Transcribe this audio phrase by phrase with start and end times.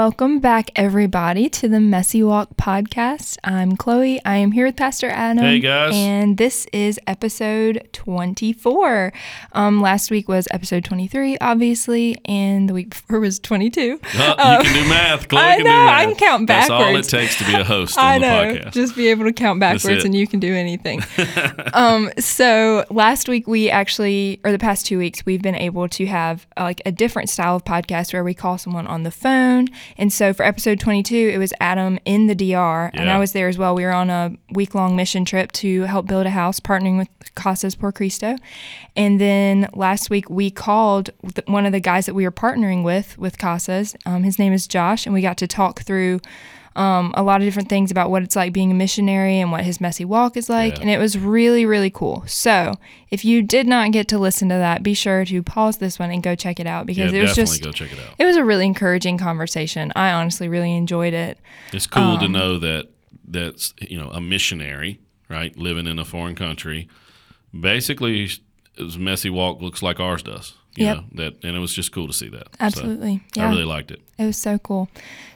[0.00, 3.38] Welcome back, everybody, to the Messy Walk podcast.
[3.42, 4.22] I'm Chloe.
[4.26, 5.42] I am here with Pastor Adam.
[5.42, 5.94] Hey, guys.
[5.94, 9.14] And this is episode 24.
[9.52, 13.98] Um, last week was episode 23, obviously, and the week before was 22.
[14.18, 15.28] Uh, Um, you can do math.
[15.28, 15.94] Chloe I can know, do math.
[15.98, 16.68] I can count backwards.
[16.68, 18.58] That's all it takes to be a host on I know.
[18.68, 21.02] Just be able to count backwards and you can do anything.
[21.72, 26.04] um, so last week we actually, or the past two weeks, we've been able to
[26.04, 29.68] have uh, like a different style of podcast where we call someone on the phone.
[29.96, 33.48] And so for episode 22, it was Adam in the DR, and I was there
[33.48, 33.74] as well.
[33.74, 37.08] We were on a week long mission trip to help build a house, partnering with
[37.34, 38.36] Casas por Cristo.
[38.94, 41.10] And then last week we called
[41.46, 43.96] one of the guys that we were partnering with with Casas.
[44.04, 46.20] Um, his name is Josh, and we got to talk through
[46.76, 49.64] um, a lot of different things about what it's like being a missionary and what
[49.64, 50.74] his messy walk is like.
[50.74, 50.82] Yeah.
[50.82, 52.22] And it was really, really cool.
[52.26, 52.74] So
[53.10, 56.10] if you did not get to listen to that, be sure to pause this one
[56.10, 57.62] and go check it out yeah, because it was just.
[57.62, 58.14] go check it out.
[58.18, 59.90] It was a really encouraging conversation.
[59.96, 61.38] I honestly really enjoyed it.
[61.72, 62.88] It's cool um, to know that
[63.26, 66.88] that's you know a missionary, right, living in a foreign country.
[67.58, 68.28] Basically,
[68.76, 70.54] his messy walk looks like ours does.
[70.76, 70.96] You Yep.
[70.96, 72.44] know, that and it was just cool to see that.
[72.52, 73.22] So, Absolutely.
[73.38, 74.00] I really liked it.
[74.18, 74.88] It was so cool.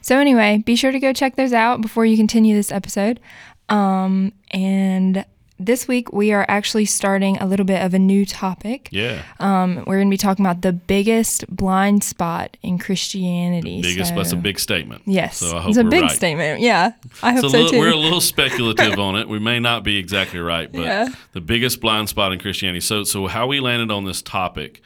[0.02, 3.20] So anyway, be sure to go check those out before you continue this episode.
[3.68, 5.24] Um, and
[5.62, 8.88] this week we are actually starting a little bit of a new topic.
[8.90, 9.20] Yeah.
[9.38, 13.82] Um, we're going to be talking about the biggest blind spot in Christianity.
[13.82, 14.10] Biggest.
[14.10, 15.02] So- That's a big statement.
[15.04, 16.10] Yes, So I hope it's a we're big right.
[16.12, 16.60] statement.
[16.60, 17.78] Yeah, I hope so little- too.
[17.78, 19.28] we're a little speculative on it.
[19.28, 21.08] We may not be exactly right, but Yeah.
[21.32, 22.80] the biggest blind spot in Christianity.
[22.80, 24.80] So, so how we landed on this topic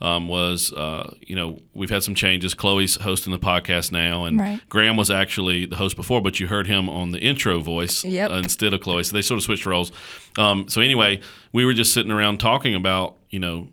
[0.00, 2.52] um, was, uh, you know, we've had some changes.
[2.54, 4.60] Chloe's hosting the podcast now, and Right.
[4.68, 8.30] Graham was actually the host before, but you heard him on the intro voice Yep.
[8.30, 9.02] uh, instead of Chloe.
[9.04, 9.92] So they sort of switched roles.
[10.38, 11.20] Um, so anyway,
[11.52, 13.68] we were just sitting around talking about, you know,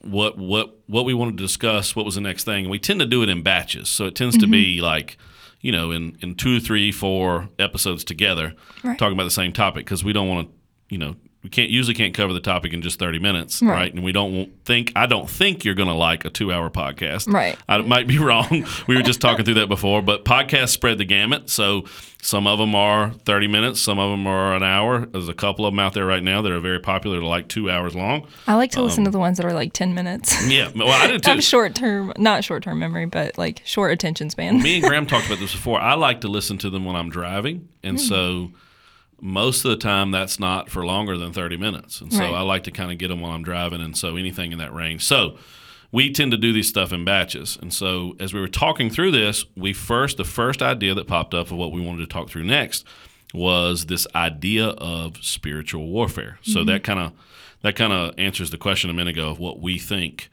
[0.00, 2.64] what what what we wanted to discuss, what was the next thing.
[2.66, 4.84] And we tend to do it in batches, so it tends to be Mm-hmm.
[4.84, 5.16] like,
[5.60, 8.98] you know, in in two, three, four episodes together, Right.
[8.98, 10.54] talking about the same topic because we don't want to,
[10.90, 11.16] you know.
[11.44, 13.70] We can't usually can't cover the topic in just thirty minutes, Right.
[13.74, 13.94] right?
[13.94, 17.56] And we don't think I don't think you're going to like a two-hour podcast, Right.
[17.68, 18.66] I might be wrong.
[18.86, 21.50] We were just talking through that before, but podcasts spread the gamut.
[21.50, 21.84] So
[22.22, 25.04] some of them are 30 minutes, some of them are an hour.
[25.04, 27.48] There's a couple of them out there right now that are very popular, they're like
[27.48, 28.26] two hours long.
[28.46, 30.48] I like to listen um, to the ones that are like ten minutes.
[30.48, 31.30] Yeah, well, I did too.
[31.32, 34.62] have short term, not short term memory, but like short attention span.
[34.62, 35.78] Me and Graham talked about this before.
[35.78, 38.52] I like to listen to them when I'm driving, and so
[39.24, 42.02] most of the time that's not for longer than 30 minutes.
[42.02, 42.34] And so Right.
[42.34, 44.74] I like to kind of get them while I'm driving, and so anything in that
[44.74, 45.02] range.
[45.02, 45.38] So
[45.90, 47.56] we tend to do these stuff in batches.
[47.58, 51.32] And so as we were talking through this, we first the first idea that popped
[51.32, 52.84] up of what we wanted to talk through next
[53.32, 56.38] was this idea of spiritual warfare.
[56.42, 56.66] So mm-hmm.
[56.68, 57.12] that kind of
[57.62, 60.28] that kind of answers the question a minute ago of what we think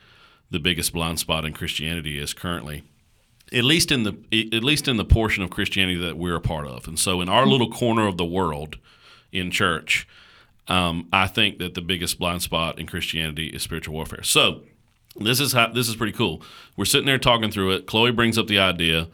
[0.50, 2.84] the biggest blind spot in Christianity is currently
[3.54, 4.16] at least in the
[4.54, 6.88] at least in the portion of Christianity that we're a part of.
[6.88, 8.78] And so in our little corner of the world
[9.32, 10.08] in church,
[10.68, 14.24] um, I think that the biggest blind spot in Christianity is spiritual warfare.
[14.24, 14.62] So
[15.16, 16.42] this is how this is pretty cool.
[16.78, 17.86] We're sitting there talking through it.
[17.88, 19.08] Chloe brings up the idea.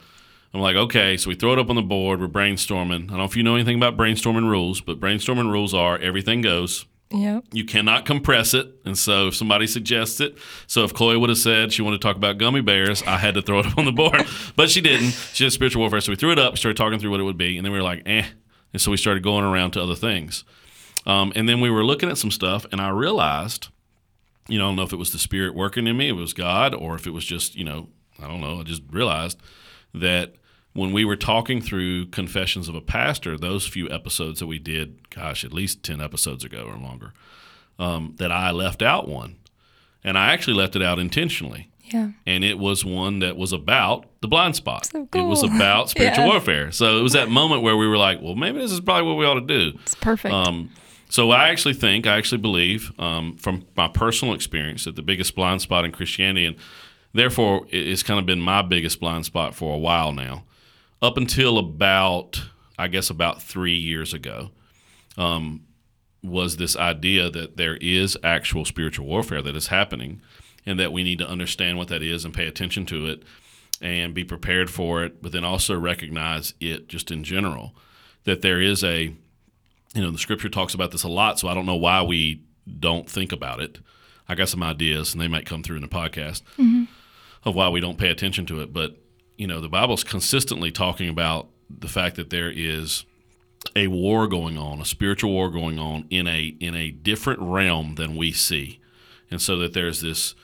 [0.53, 2.19] I'm like, okay, so we throw it up on the board.
[2.19, 3.05] We're brainstorming.
[3.05, 6.41] I don't know if you know anything about brainstorming rules, but brainstorming rules are everything
[6.41, 6.85] goes.
[7.11, 7.43] Yep.
[7.51, 8.67] You cannot compress it.
[8.85, 10.37] And so if somebody suggests it,
[10.67, 13.33] so if Chloe would have said she wanted to talk about gummy bears, I had
[13.35, 14.25] to throw it up on the board.
[14.55, 15.11] But she didn't.
[15.33, 16.01] She had spiritual warfare.
[16.01, 17.57] So we threw it up, started talking through what it would be.
[17.57, 18.25] And then we were like, eh.
[18.73, 20.43] And so we started going around to other things.
[21.07, 23.69] Um, and then we were looking at some stuff, and I realized,
[24.49, 26.33] you know, I don't know if it was the spirit working in me, it was
[26.33, 27.87] God, or if it was just, you know,
[28.21, 28.59] I don't know.
[28.59, 29.39] I just realized
[29.93, 30.35] that
[30.77, 35.09] when we were talking through Confessions of a Pastor, those few episodes that we did,
[35.09, 37.13] gosh, at least 10 episodes ago or longer,
[37.79, 39.37] um, that I left out one.
[40.03, 41.69] And I actually left it out intentionally.
[41.83, 42.11] Yeah.
[42.25, 44.85] And it was one that was about the blind spot.
[44.85, 45.21] So cool.
[45.21, 46.29] It was about spiritual Yeah.
[46.31, 46.71] warfare.
[46.71, 49.17] So it was that moment where we were like, well, maybe this is probably what
[49.17, 49.41] we ought to
[49.71, 49.77] do.
[49.81, 50.33] It's perfect.
[50.33, 50.69] Um,
[51.09, 55.33] so I actually think, I actually believe, um, from my personal experience, that the biggest
[55.35, 56.55] blind spot in Christianity, and
[57.13, 60.43] therefore it's kind of been my biggest blind spot for a while now,
[61.01, 62.43] up until about,
[62.77, 64.51] I guess, about three years ago,
[65.17, 65.65] um,
[66.23, 70.21] was this idea that there is actual spiritual warfare that is happening,
[70.65, 73.23] and that we need to understand what that is and pay attention to it,
[73.81, 77.75] and be prepared for it, but then also recognize it just in general,
[78.23, 79.13] that there is a
[79.95, 82.43] you know, the scripture talks about this a lot, so I don't know why we
[82.79, 83.79] don't think about it.
[84.27, 86.41] I got some ideas, and they might come through in the podcast
[87.45, 88.73] of why we don't pay attention to it.
[88.73, 88.97] But
[89.37, 93.05] you know, the Bible's consistently talking about the fact that there is
[93.75, 97.95] a war going on, a spiritual war going on in a in a different realm
[97.95, 98.79] than we see,
[99.29, 100.35] and so that there's this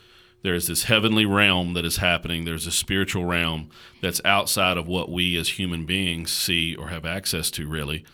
[0.44, 2.44] there's this heavenly realm that is happening.
[2.44, 3.70] There's a spiritual realm
[4.02, 8.06] that's outside of what we as human beings see or have access to, really.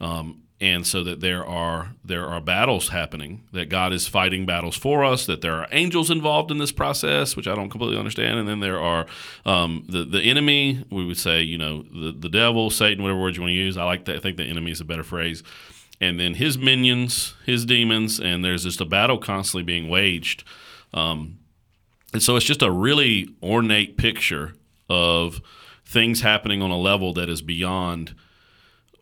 [0.00, 4.76] Um, and so that there are there are battles happening that God is fighting battles
[4.76, 8.38] for us that there are angels involved in this process which I don't completely understand
[8.38, 9.06] and then there are
[9.44, 13.36] um, the the enemy we would say you know the the devil Satan whatever word
[13.36, 15.42] you want to use I like that I think the enemy is a better phrase.
[16.00, 20.44] And then his minions his demons and there's just a battle constantly being waged
[20.92, 21.38] um,
[22.12, 24.54] and so it's just a really ornate picture
[24.88, 25.40] of
[25.84, 28.14] things happening on a level that is beyond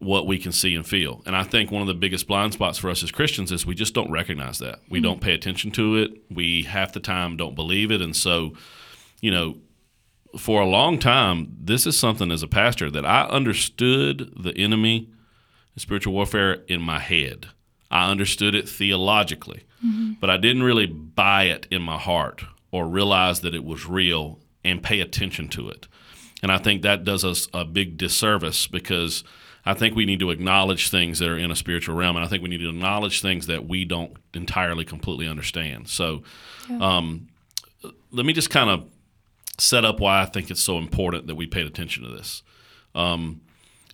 [0.02, 1.22] what we can see and feel.
[1.26, 3.76] And I think one of the biggest blind spots for us as Christians is we
[3.76, 4.80] just don't recognize that.
[4.88, 5.04] We mm-hmm.
[5.04, 6.10] don't pay attention to it.
[6.28, 8.02] We half the time don't believe it.
[8.02, 8.54] And so,
[9.20, 9.58] you know,
[10.36, 15.08] for a long time, this is something as a pastor that I understood the enemy,
[15.76, 17.48] spiritual warfare in my head.
[17.90, 20.14] I understood it theologically, mm-hmm.
[20.20, 24.40] but I didn't really buy it in my heart or realize that it was real
[24.64, 25.86] and pay attention to it.
[26.42, 29.22] And I think that does us a big disservice because–
[29.64, 32.28] I think we need to acknowledge things that are in a spiritual realm, and I
[32.28, 35.88] think we need to acknowledge things that we don't entirely completely understand.
[35.88, 36.22] So,
[36.68, 36.78] yeah.
[36.98, 37.28] um,
[38.10, 38.88] let me just kind of
[39.58, 42.42] set up why I think it's so important that we paid attention to this.
[42.94, 43.40] Um,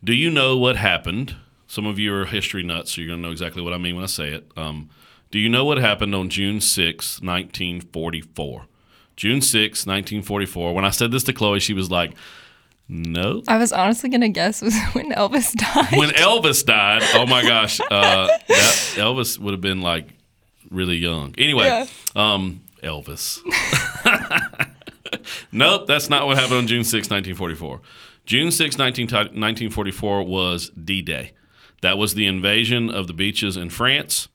[0.03, 1.37] do you know what happened?
[1.67, 3.95] Some of you are history nuts, so you're going to know exactly what I mean
[3.95, 4.51] when I say it.
[4.57, 4.89] Um,
[5.31, 8.67] do you know what happened on June 6, 1944?
[9.17, 10.75] June 6, 1944.
[10.75, 12.15] When I said this to Chloe, she was like,
[12.89, 13.43] no.
[13.47, 15.97] I was honestly gonna guess was when Elvis died.
[15.97, 20.09] When Elvis died, oh my gosh, uh, that, Elvis would have been like
[20.71, 21.35] really young.
[21.39, 21.87] Anyway, yeah.
[22.17, 23.41] um, Elvis.
[25.53, 27.81] nope, that's not what happened on June 6, 1944.
[28.27, 31.33] June 6, 19, 1944 was D Day.
[31.81, 34.29] That was the invasion of the beaches in France.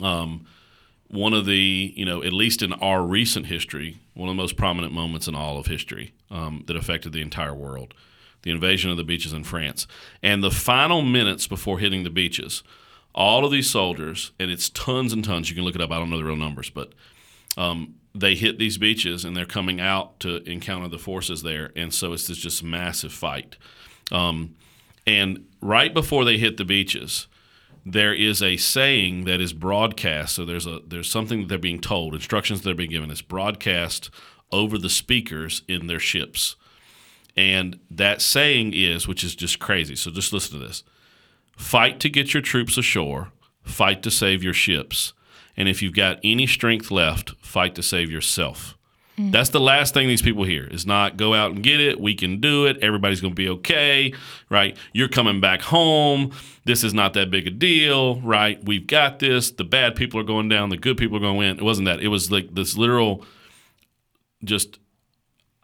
[0.00, 0.46] Um,
[1.08, 4.56] one of the, you know, at least in our recent history, one of the most
[4.56, 7.94] prominent moments in all of history um, that affected the entire world
[8.46, 9.88] the invasion of the beaches in France.
[10.22, 12.62] And the final minutes before hitting the beaches,
[13.12, 15.98] all of these soldiers, and it's tons and tons, you can look it up, I
[15.98, 16.92] don't know the real numbers, but
[17.56, 21.72] um, they hit these beaches and they're coming out to encounter the forces there.
[21.74, 23.56] And so it's this just massive fight.
[24.12, 24.54] Um,
[25.08, 27.26] and right before they hit the beaches,
[27.88, 30.34] there is a saying that is broadcast.
[30.34, 33.12] So there's a there's something that they're being told, instructions that are being given.
[33.12, 34.10] It's broadcast
[34.50, 36.56] over the speakers in their ships.
[37.36, 39.94] And that saying is, which is just crazy.
[39.94, 40.82] So just listen to this.
[41.56, 43.30] Fight to get your troops ashore,
[43.62, 45.12] fight to save your ships.
[45.56, 48.75] And if you've got any strength left, fight to save yourself.
[49.18, 49.32] Mm.
[49.32, 52.00] That's the last thing these people hear is not go out and get it.
[52.00, 52.76] We can do it.
[52.82, 54.12] Everybody's going to be okay,
[54.50, 54.76] right?
[54.92, 56.32] You're coming back home.
[56.64, 58.62] This is not that big a deal, right?
[58.64, 59.50] We've got this.
[59.50, 60.68] The bad people are going down.
[60.68, 61.58] The good people are going in.
[61.58, 62.00] It wasn't that.
[62.00, 63.24] It was like this literal,
[64.44, 64.78] just,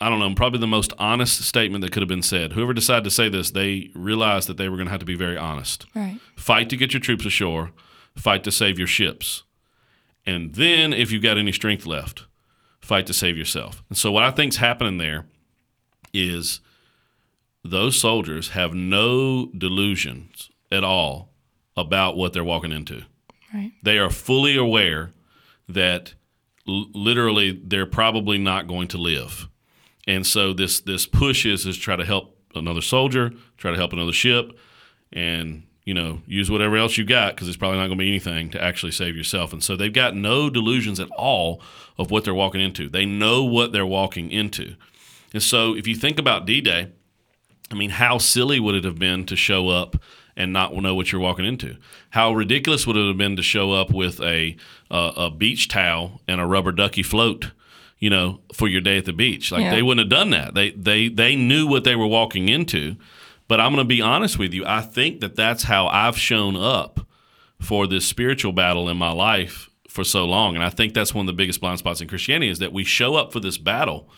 [0.01, 2.55] I don't know, probably the most honest statement that could have been said.
[2.55, 5.17] Whoever decided to say this, they realized that they were going to have to be
[5.17, 5.85] very honest.
[5.95, 6.19] Right.
[6.37, 7.73] Fight to get your troops ashore,
[8.17, 9.43] fight to save your ships.
[10.25, 12.27] And then, if you've got any strength left,
[12.82, 13.82] fight to save yourself.
[13.89, 15.24] And so what I think's happening there
[16.12, 16.60] is
[17.65, 21.31] those soldiers have no delusions at all
[21.77, 23.05] about what they're walking into.
[23.55, 23.72] Right.
[23.82, 25.12] They are fully aware
[25.69, 26.15] that
[26.69, 29.48] l- literally they're probably not going to live.
[30.06, 33.93] And so this this push is is try to help another soldier, try to help
[33.93, 34.58] another ship,
[35.12, 38.08] and you know, use whatever else you got because it's probably not going to be
[38.08, 39.53] anything to actually save yourself.
[39.53, 41.60] And so they've got no delusions at all
[41.98, 42.89] of what they're walking into.
[42.89, 44.77] They know what they're walking into.
[45.32, 46.93] And so if you think about D Day,
[47.70, 49.96] I mean, how silly would it have been to show up
[50.36, 51.77] and not know what you're walking into?
[52.10, 54.56] How ridiculous would it have been to show up with a,
[54.91, 57.51] uh, a beach towel and a rubber ducky float?
[57.98, 59.70] You know, for your day at the beach, like yeah.
[59.70, 60.55] they wouldn't have done that.
[60.55, 62.96] They they they knew what they were walking into,
[63.53, 64.65] but I'm going to be honest with you.
[64.65, 67.06] I think that that's how I've shown up
[67.61, 70.55] for this spiritual battle in my life for so long.
[70.55, 72.82] And I think that's one of the biggest blind spots in Christianity is that we
[72.82, 74.09] show up for this battle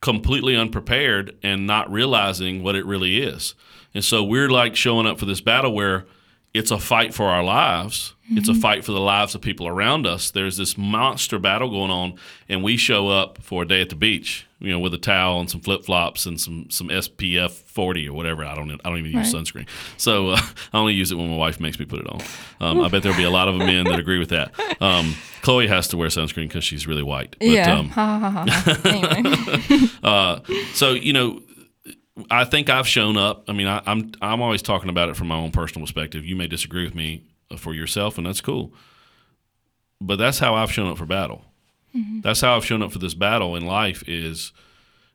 [0.00, 3.54] completely unprepared and not realizing what it really is.
[3.92, 6.06] And so we're like showing up for this battle where
[6.54, 8.14] it's a fight for our lives.
[8.30, 10.30] It's a fight for the lives of people around us.
[10.30, 12.14] There's this monster battle going on,
[12.48, 15.40] and we show up for a day at the beach, you know, with a towel
[15.40, 18.44] and some flip flops and some some SPF 40 or whatever.
[18.44, 19.66] I don't I don't even use sunscreen,
[19.96, 20.40] so uh,
[20.72, 22.20] I only use it when my wife makes me put it on.
[22.60, 24.52] Um, I bet there'll be a lot of men that agree with that.
[24.80, 27.36] Um, Chloe has to wear sunscreen because she's really white.
[27.38, 27.78] But, yeah.
[27.78, 28.80] um, ha, ha, ha, ha.
[28.84, 29.88] Anyway.
[30.02, 30.40] uh,
[30.74, 31.40] so you know,
[32.30, 33.44] I think I've shown up.
[33.48, 36.26] I mean, I, I'm I'm always talking about it from my own personal perspective.
[36.26, 37.24] You may disagree with me
[37.56, 38.72] for yourself, and that's cool.
[40.00, 41.44] But that's how I've shown up for battle.
[42.20, 44.04] That's how I've shown up for this battle in life.
[44.06, 44.52] Is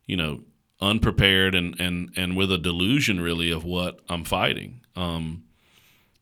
[0.05, 0.41] you know
[0.81, 4.81] unprepared and and and with a delusion really of what I'm fighting.
[4.95, 5.43] Um,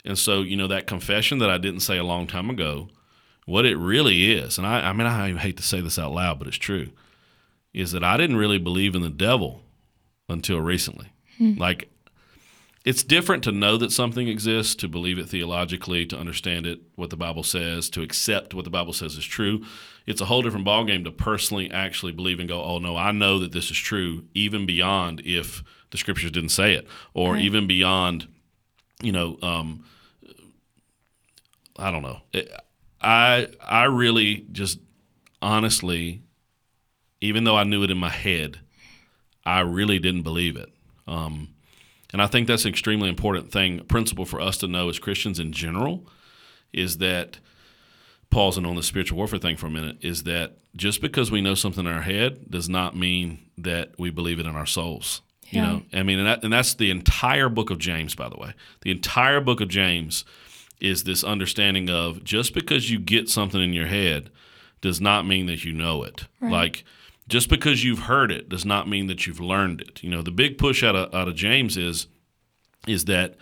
[0.05, 2.89] and so you know that confession that I didn't say a long time ago,
[3.45, 6.37] what it really is, and I I mean I hate to say this out loud,
[6.37, 6.89] but it's true,
[7.73, 9.63] is that I didn't really believe in the devil
[10.29, 11.07] until recently.
[11.59, 11.89] Like,
[12.83, 17.11] it's different to know that something exists, to believe it theologically, to understand it, what
[17.11, 19.63] the Bible says, to accept what the Bible says is true.
[20.07, 23.37] It's a whole different ballgame to personally actually believe and go, oh, no, I know
[23.39, 28.27] that this is true, even beyond if the scriptures didn't say it, or even beyond,
[29.03, 29.85] you know, um,
[31.77, 32.21] I don't know.
[33.01, 34.79] I I really just
[35.41, 36.21] honestly,
[37.19, 38.59] even though I knew it in my head,
[39.45, 40.71] I really didn't believe it.
[41.07, 41.49] Um,
[42.13, 45.39] and I think that's an extremely important thing, principle for us to know as Christians
[45.39, 46.07] in general,
[46.73, 47.39] is that
[48.29, 51.55] pausing on the spiritual warfare thing for a minute, is that just because we know
[51.55, 55.21] something in our head does not mean that we believe it in our souls.
[55.49, 58.37] You know, I mean, and, that, and that's the entire book of James, by the
[58.37, 58.53] way.
[58.83, 60.23] The entire book of James
[60.79, 64.29] is this understanding of just because you get something in your head
[64.79, 66.25] does not mean that you know it.
[66.39, 66.51] Right.
[66.51, 66.85] Like
[67.31, 70.03] just because you've heard it does not mean that you've learned it.
[70.03, 72.07] You know, the big push out of out of James is
[72.87, 73.35] is that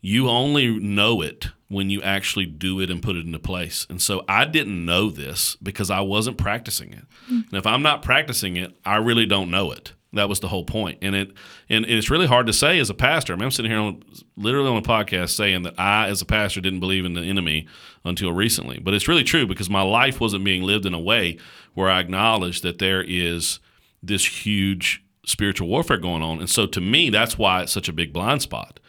[0.00, 3.84] you only know it when you actually do it and put it into place.
[3.90, 7.04] And so I didn't know this because I wasn't practicing it.
[7.30, 7.48] Mm.
[7.48, 9.92] And if I'm not practicing it, I really don't know it.
[10.14, 10.98] That was the whole point.
[11.00, 11.32] And it
[11.68, 13.32] and it's really hard to say as a pastor.
[13.32, 14.02] I mean, I'm sitting here on
[14.36, 17.66] literally on a podcast saying that I as a pastor didn't believe in the enemy
[18.04, 18.78] until recently.
[18.78, 21.38] But it's really true because my life wasn't being lived in a way
[21.74, 23.58] where I acknowledged that there is
[24.02, 26.40] this huge spiritual warfare going on.
[26.40, 28.80] And so to me, that's why it's such a big blind spot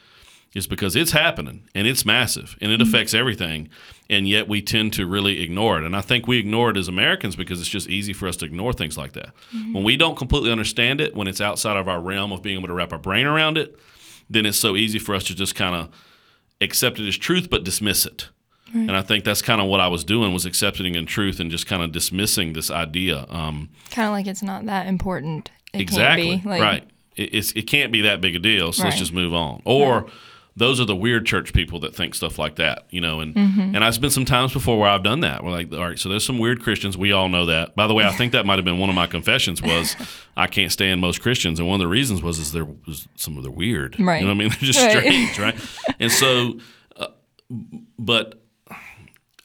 [0.56, 3.70] is because it's happening and it's massive and it affects everything
[4.10, 5.84] and yet we tend to really ignore it.
[5.84, 8.46] And i think we ignore it as americans because it's just easy for us to
[8.46, 9.32] ignore things like that.
[9.72, 12.68] When we don't completely understand it when it's outside of our realm of being able
[12.68, 13.78] to wrap our brain around it
[14.30, 15.90] then it's so easy for us to just kind of
[16.62, 18.30] accept it as truth but dismiss it.
[18.74, 21.52] And i think that's kind of what i was doing was accepting in truth and
[21.52, 25.52] just kind of dismissing this idea um, kind of like it's not that important.
[25.74, 26.50] It exactly Can't be.
[26.50, 26.84] Like, right.
[27.16, 29.62] It, it's, it can't be that big a deal so let's just move on.
[29.66, 30.08] Or
[30.56, 33.76] those are the weird church people that think stuff like that you know and Mm-hmm.
[33.76, 36.10] and i've been some times before where i've done that we're like all right so
[36.10, 38.58] there's some weird christians we all know that by the way i think that might
[38.58, 39.96] have been one of my confessions was
[40.38, 43.38] i can't stand most christians and one of the reasons was is there was some
[43.38, 44.22] of the weird Right.
[44.22, 44.98] you know what i mean they're just Right.
[45.00, 45.56] strange right
[46.00, 46.60] and so
[46.98, 47.08] uh,
[48.00, 48.40] but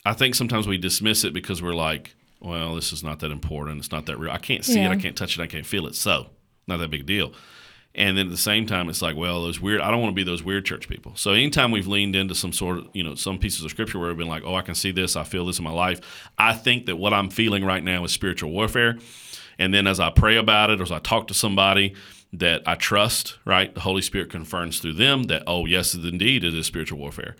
[0.07, 3.79] I think sometimes we dismiss it because we're like, well, this is not that important.
[3.81, 4.31] It's not that real.
[4.31, 4.89] I can't see it.
[4.91, 5.43] I can't touch it.
[5.43, 5.95] I can't feel it.
[5.97, 6.29] So,
[6.67, 7.35] not that big a deal.
[7.99, 9.81] And then at the same time, it's like, well, those weird.
[9.81, 11.13] I don't want to be those weird church people.
[11.17, 14.09] So anytime we've leaned into some sort of, you know, some pieces of scripture where
[14.09, 15.17] we've been like, oh, I can see this.
[15.17, 16.01] I feel this in my life.
[16.39, 18.99] I think that what I'm feeling right now is spiritual warfare.
[19.59, 21.95] And then as I pray about it, or as I talk to somebody
[22.33, 26.55] that I trust, right, the Holy Spirit confirms through them that, oh, yes, indeed, it
[26.55, 27.35] is spiritual warfare.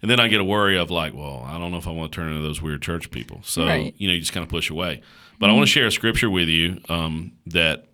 [0.00, 2.10] And then I get a worry of like, well, I don't know if I want
[2.10, 3.40] to turn into those weird church people.
[3.44, 3.94] So Right.
[3.98, 5.02] you know, you just kind of push away.
[5.38, 7.88] But I want to share a scripture with you um, that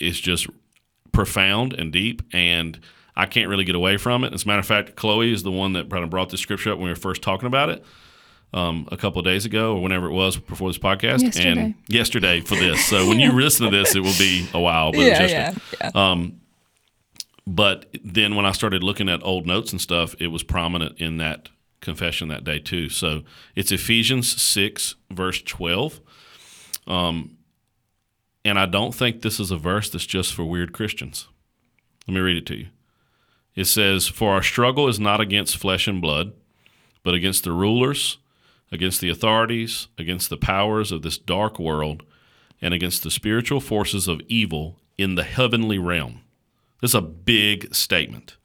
[0.00, 0.48] is just
[1.16, 2.78] profound and deep, and
[3.16, 4.34] I can't really get away from it.
[4.34, 6.70] As a matter of fact, Chloe is the one that kind of brought this scripture
[6.72, 7.82] up when we were first talking about it
[8.52, 11.48] um, a couple of days ago, or whenever it was before this podcast, Yesterday.
[11.50, 12.84] and yesterday for this.
[12.84, 14.92] So when you listen to this, it will be a while.
[14.92, 16.16] But Yeah, yeah, yeah.
[17.48, 21.16] But then when I started looking at old notes and stuff, it was prominent in
[21.18, 21.48] that
[21.80, 22.88] confession that day too.
[22.88, 23.22] So
[23.54, 26.00] it's Ephesians 6, verse 12.
[26.88, 27.35] Um,
[28.46, 31.26] and I don't think this is a verse that's just for weird Christians.
[32.06, 32.68] Let me read it to you.
[33.56, 36.32] It says, For our struggle is not against flesh and blood,
[37.02, 38.18] but against the rulers,
[38.70, 42.04] against the authorities, against the powers of this dark world,
[42.62, 46.20] and against the spiritual forces of evil in the heavenly realm.
[46.80, 48.36] This is a big statement.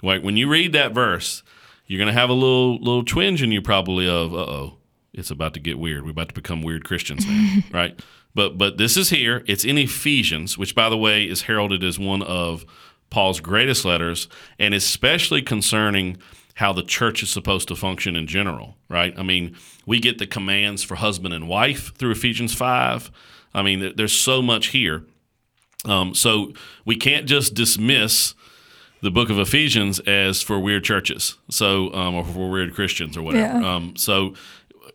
[0.00, 1.42] Like when you read that verse,
[1.88, 4.78] you're gonna have a little little twinge in you probably of uh oh,
[5.12, 6.04] it's about to get weird.
[6.04, 8.00] We're about to become weird Christians now, right?
[8.34, 9.44] But but this is here.
[9.46, 12.64] It's in Ephesians, which by the way is heralded as one of
[13.10, 16.18] Paul's greatest letters, and especially concerning
[16.54, 19.12] how the church is supposed to function in general, right?
[19.18, 23.10] I mean, we get the commands for husband and wife through Ephesians 5.
[23.54, 25.04] I mean, there's so much here.
[25.84, 26.52] Um, so
[26.84, 28.34] we can't just dismiss
[29.02, 33.22] the book of Ephesians as for weird churches, so um, or for weird Christians or
[33.22, 33.60] whatever.
[33.60, 33.74] Yeah.
[33.74, 34.34] Um, so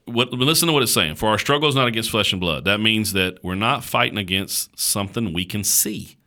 [0.10, 1.16] what, listen to what it's saying.
[1.16, 2.66] For our struggle is not against flesh and blood.
[2.66, 6.18] That means that we're not fighting against something we can see.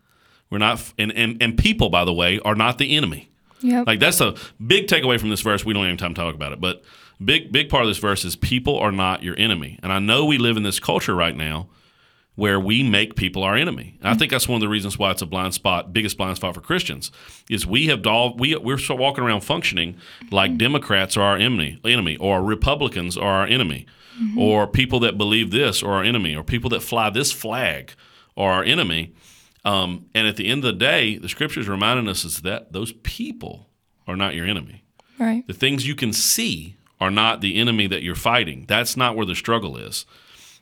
[0.50, 3.30] We're not, and, and, and people, by the way, are not the enemy.
[3.62, 3.86] Yep.
[3.86, 4.34] Like that's a
[4.64, 5.64] big takeaway from this verse.
[5.64, 6.82] We don't have time to talk about it, but
[7.24, 9.78] big big part of this verse is people are not your enemy.
[9.82, 11.68] And I know we live in this culture right now
[12.34, 13.98] where we make people our enemy.
[14.00, 16.36] And I think that's one of the reasons why it's a blind spot, biggest blind
[16.36, 17.12] spot for Christians,
[17.50, 19.96] is we have doll, we we're walking around functioning
[20.30, 23.86] like Democrats are our enemy, enemy, or Republicans are our enemy,
[24.38, 27.92] or people that believe this are our enemy, or people that fly this flag
[28.36, 29.12] are our enemy.
[29.64, 32.92] Um, and at the end of the day, the scriptures reminding us is that those
[33.02, 33.68] people
[34.06, 34.84] are not your enemy.
[35.18, 35.46] Right.
[35.46, 38.64] The things you can see are not the enemy that you're fighting.
[38.66, 40.06] That's not where the struggle is.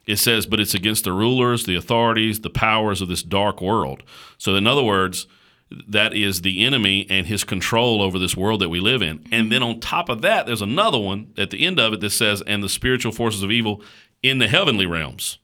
[0.06, 4.02] It says, but it's against the rulers, the authorities, the powers of this dark world.
[4.38, 5.26] So, in other words,
[5.70, 9.24] that is the enemy and his control over this world that we live in.
[9.30, 12.10] And then on top of that, there's another one at the end of it that
[12.10, 13.82] says, and the spiritual forces of evil
[14.22, 15.38] in the heavenly realms.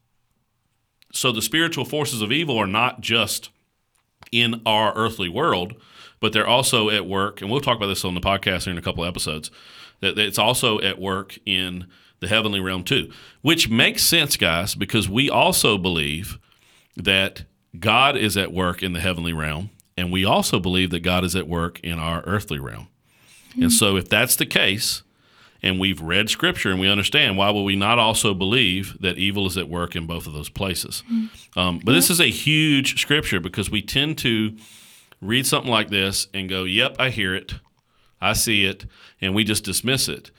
[1.13, 3.51] So, the spiritual forces of evil are not just
[4.33, 5.75] in our earthly world,
[6.21, 7.41] but they're also at work.
[7.41, 9.51] And we'll talk about this on the podcast here in a couple of episodes.
[10.01, 11.87] That it's also at work in
[12.21, 13.11] the heavenly realm too,
[13.43, 16.39] which makes sense, guys, because we also believe
[16.97, 17.45] that
[17.79, 21.37] God is at work in the heavenly realm, and we also believe that God is
[21.37, 22.89] at work in our earthly realm.
[23.59, 25.03] And so, if that's the case,
[25.63, 29.47] and we've read Scripture and we understand, why would we not also believe that evil
[29.47, 31.03] is at work in both of those places?
[31.57, 34.57] Um, but this is a huge Scripture because we tend to
[35.23, 37.55] read something like this and go, "Yep, I hear it,
[38.21, 38.85] I see it,"
[39.21, 40.31] and we just dismiss it.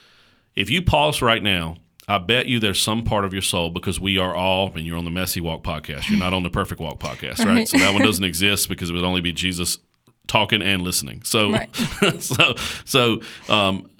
[0.57, 3.99] If you pause right now, I bet you there's some part of your soul because
[3.99, 6.09] we are all, and you're on the Messy Walk podcast.
[6.09, 7.47] You're not on the Perfect Walk podcast, right?
[7.47, 7.67] Right.
[7.67, 9.77] So that one doesn't exist because it would only be Jesus
[10.25, 11.21] talking and listening.
[11.23, 11.75] So, Right.
[12.19, 13.91] so, so, um,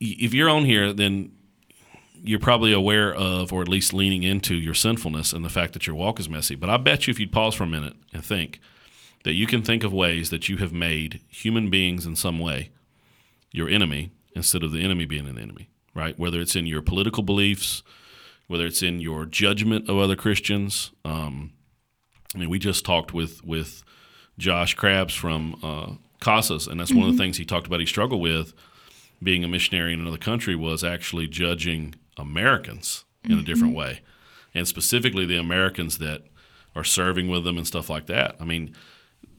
[0.00, 1.32] if you're on here, then
[2.14, 5.88] you're probably aware of, or at least leaning into your sinfulness and the fact that
[5.88, 6.54] your walk is messy.
[6.54, 8.60] But I bet you if you'd pause for a minute and think
[9.24, 12.70] that you can think of ways that you have made human beings in some way
[13.50, 16.18] your enemy instead of the enemy being an enemy, right?
[16.18, 17.82] Whether it's in your political beliefs,
[18.46, 20.90] whether it's in your judgment of other Christians.
[21.04, 21.52] Um,
[22.34, 23.84] I mean, we just talked with with
[24.38, 27.80] Josh Krabs from uh, Casas, and that's one of the things he talked about.
[27.80, 28.54] He struggled with
[29.22, 34.00] being a missionary in another country was actually judging Americans in a different way,
[34.54, 36.22] and specifically the Americans that
[36.74, 38.36] are serving with them and stuff like that.
[38.40, 38.74] I mean,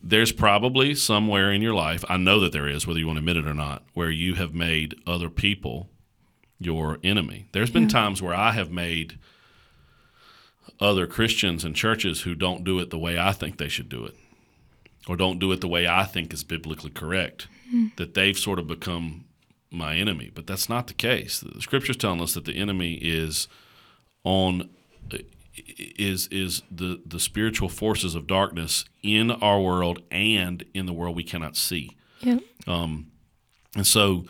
[0.04, 3.22] there's probably somewhere in your life, I know that there is, whether you want to
[3.22, 5.90] admit it or not, where you have made other people
[6.60, 7.48] your enemy.
[7.52, 9.18] There's been times where I have made
[10.80, 14.06] other Christians and churches who don't do it the way I think they should do
[14.06, 14.16] it,
[15.08, 17.88] or don't do it the way I think is biblically correct, hmm.
[17.98, 19.26] that they've sort of become
[19.72, 20.32] my enemy.
[20.34, 21.40] But that's not the case.
[21.40, 23.48] The scripture's telling us that the enemy is
[24.24, 24.70] on
[25.68, 31.16] is is the the spiritual forces of darkness in our world and in the world
[31.16, 31.96] we cannot see.
[32.22, 32.42] Yep.
[32.68, 33.12] Um,
[33.76, 34.26] and so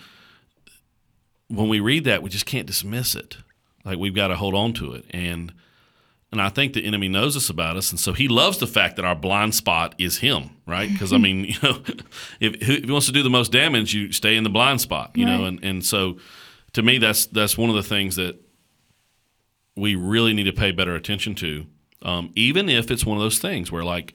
[1.49, 3.37] when we read that, we just can't dismiss it.
[3.83, 5.05] Like we've got to hold on to it.
[5.11, 5.53] And
[6.31, 8.97] and I think the enemy knows us about us, and so he loves the fact
[8.97, 10.87] that our blind spot is him, right?
[10.87, 11.81] Because I mean, you know,
[12.39, 15.11] if, if he wants to do the most damage, you stay in the blind spot,
[15.15, 15.45] you know.
[15.45, 16.17] And and so,
[16.73, 18.39] to me, that's that's one of the things that
[19.75, 21.65] we really need to pay better attention to,
[22.01, 24.13] um, even if it's one of those things where, like,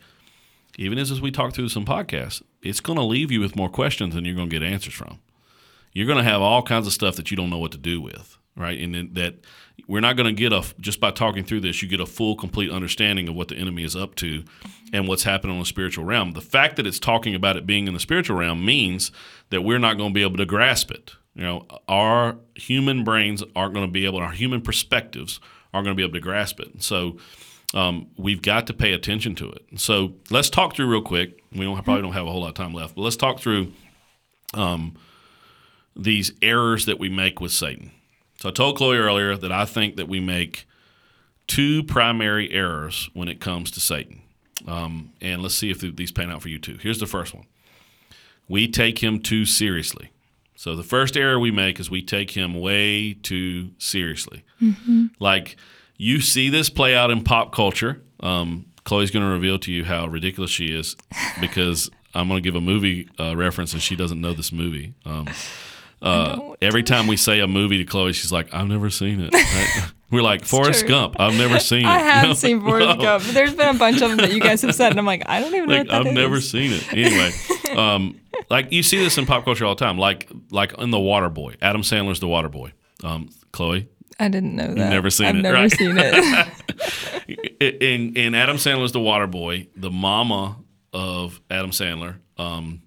[0.77, 3.69] even as, as we talk through some podcasts, it's going to leave you with more
[3.69, 5.21] questions than you're going to get answers from.
[5.95, 8.01] You're going to have all kinds of stuff that you don't know what to do
[8.01, 8.79] with, right?
[8.79, 9.37] And then that
[9.89, 12.37] we're not going to get a just by talking through this, you get a full,
[12.37, 14.45] complete understanding of what the enemy is up to
[14.93, 16.33] and what's happening on the spiritual realm.
[16.33, 19.13] The fact that it's talking about it being in the spiritual realm means
[19.51, 21.13] that we're not going to be able to grasp it.
[21.35, 25.41] You know, our human brains aren't going to be able, our human perspectives
[25.73, 26.83] aren't going to be able to grasp it.
[26.83, 27.19] So
[27.75, 29.65] um, we've got to pay attention to it.
[29.77, 31.43] So let's talk through real quick.
[31.53, 33.73] We don't probably don't have a whole lot of time left, but let's talk through
[34.55, 34.97] um,
[35.97, 37.93] these errors that we make with Satan.
[38.41, 40.67] So I told Chloe earlier that I think that we make
[41.47, 44.23] two primary errors when it comes to Satan.
[44.67, 46.79] Um, and let's see if these pan out for you too.
[46.81, 47.45] Here's the first one
[48.49, 50.11] we take him too seriously.
[50.57, 54.45] So the first error we make is we take him way too seriously.
[55.19, 55.57] Like
[55.97, 58.03] you see this play out in pop culture.
[58.21, 60.97] Um, Chloe's going to reveal to you how ridiculous she is
[61.41, 64.95] because I'm going to give a movie uh, reference and she doesn't know this movie.
[65.07, 65.29] Um,
[66.05, 69.33] Uh, every time we say a movie to Chloe, she's like, "I've never seen it."
[69.33, 69.91] Right?
[70.11, 70.91] We're like Forrest true.
[70.91, 71.17] Gump.
[71.19, 71.87] I've never seen it.
[71.87, 72.35] I have know?
[72.45, 73.25] seen Forrest Gump.
[73.25, 75.23] but There's been a bunch of them that you guys have said, and I'm like,
[75.27, 76.13] I don't even know like that I've is.
[76.15, 76.93] never seen it.
[76.93, 77.33] Anyway,
[77.77, 79.99] um, like you see this in pop culture all the time.
[79.99, 81.57] Like like in the Water Boy.
[81.63, 82.73] Adam Sandler's the Water Boy.
[83.03, 83.89] Um, Chloe,
[84.21, 84.91] I didn't know that.
[84.91, 85.71] never seen I've it, never right?
[85.73, 87.83] seen it.
[87.83, 90.59] in in Adam Sandler's The Water Boy, the mama
[90.93, 92.83] of Adam Sandler, um,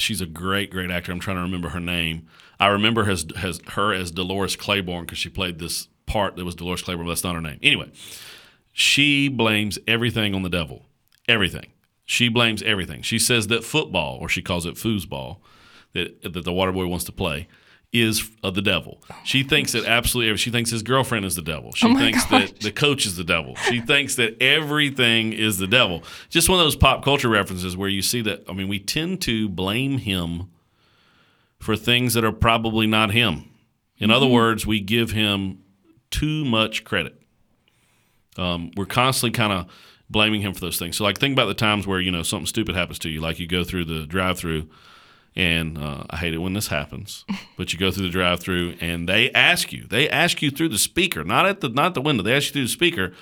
[0.00, 1.12] she's a great, great actor.
[1.12, 2.26] I'm trying to remember her name.
[2.58, 6.54] I remember has has her as Dolores Claiborne because she played this part that was
[6.54, 7.58] Dolores Claiborne, but that's not her name.
[7.62, 7.90] Anyway,
[8.72, 10.86] she blames everything on the devil.
[11.28, 11.72] Everything.
[12.04, 13.02] She blames everything.
[13.02, 15.38] She says that football, or she calls it foosball,
[15.92, 17.48] that that the water boy wants to play,
[17.92, 19.02] is of the devil.
[19.24, 20.36] She thinks that absolutely.
[20.36, 21.72] She thinks his girlfriend is the devil.
[21.72, 23.56] She thinks that the coach is the devil.
[23.56, 26.04] She thinks that everything is the devil.
[26.28, 28.44] Just one of those pop culture references where you see that.
[28.48, 30.50] I mean, we tend to blame him
[31.58, 33.50] for things that are probably not him.
[33.98, 35.58] In other words, we give him
[36.10, 37.20] too much credit.
[38.38, 39.66] Um, we're constantly kind of
[40.08, 40.96] blaming him for those things.
[40.96, 43.38] So, like, think about the times where you know something stupid happens to you, like
[43.38, 44.68] you go through the drive-through,
[45.36, 47.24] and uh, I hate it when this happens,
[47.56, 50.78] but you go through the drive-through and they ask you, they ask you through the
[50.78, 53.12] speaker, not at the not the window, they ask you through the speaker,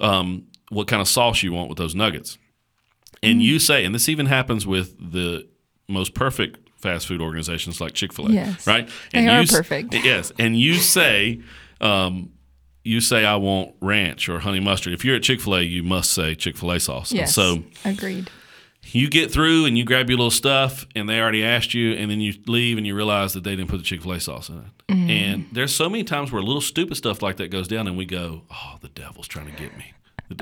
[0.00, 2.38] um, what kind of sauce you want with those nuggets,
[3.22, 5.46] and you say, and this even happens with the
[5.88, 8.66] most perfect fast food organizations like Chick Fil A, Yes.
[8.66, 8.88] right?
[9.12, 9.94] They and are you s- perfect.
[9.94, 11.40] Yes, and you say,
[11.80, 12.30] um,
[12.84, 14.92] you say, I want ranch or honey mustard.
[14.92, 17.10] If you're at Chick Fil A, you must say Chick Fil A sauce.
[17.10, 17.34] And Yes.
[17.34, 18.30] so agreed.
[18.94, 22.10] You get through and you grab your little stuff, and they already asked you, and
[22.10, 24.48] then you leave and you realize that they didn't put the Chick Fil A sauce
[24.48, 24.64] in it.
[24.88, 25.10] Mm-hmm.
[25.10, 28.04] And there's so many times where little stupid stuff like that goes down, and we
[28.04, 29.92] go, "Oh, the devil's trying to get me."